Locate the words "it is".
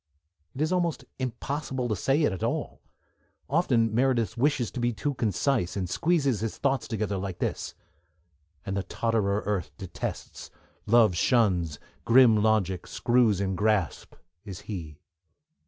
0.55-0.71